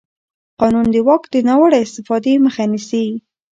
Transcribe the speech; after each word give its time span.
قانون 0.59 0.87
د 0.93 0.95
واک 1.07 1.23
د 1.33 1.35
ناوړه 1.47 1.77
استفادې 1.85 2.33
مخه 2.45 2.63
نیسي. 2.71 3.05